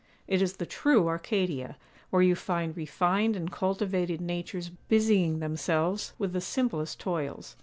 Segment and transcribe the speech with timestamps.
[0.27, 1.77] It is the true Arcadia,
[2.09, 7.55] where you find refined and cultivated natures busying themselves with the simplest toils.